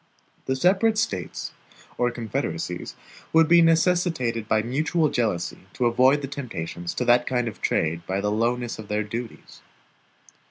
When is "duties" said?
9.03-9.61